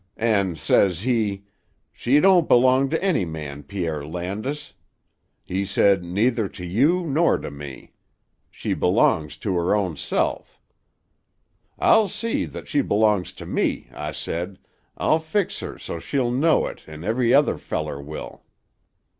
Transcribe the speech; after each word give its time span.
An', 0.17 0.55
says 0.55 1.01
he, 1.01 1.43
'She 1.93 2.19
don't 2.21 2.47
belong 2.47 2.89
to 2.89 3.03
any 3.03 3.23
man, 3.23 3.61
Pierre 3.61 4.03
Landis,' 4.03 4.73
he 5.43 5.63
said, 5.63 6.03
'neither 6.03 6.49
to 6.49 6.65
you 6.65 7.01
nor 7.05 7.37
to 7.37 7.51
me. 7.51 7.93
She 8.49 8.73
belongs 8.73 9.37
to 9.37 9.53
her 9.57 9.75
own 9.75 9.95
self.' 9.95 10.59
'I'll 11.77 12.07
see 12.07 12.45
that 12.45 12.67
she 12.67 12.81
belongs 12.81 13.31
to 13.33 13.45
me,' 13.45 13.89
I 13.93 14.11
said. 14.11 14.57
'I'll 14.97 15.19
fix 15.19 15.59
her 15.59 15.77
so 15.77 15.99
she'll 15.99 16.31
know 16.31 16.65
it 16.65 16.81
an' 16.87 17.03
every 17.03 17.31
other 17.31 17.59
feller 17.59 18.01
will.'" 18.01 18.43